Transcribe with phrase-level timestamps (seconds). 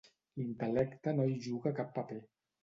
[0.39, 2.19] L'intel·lecte no hi juga cap paper.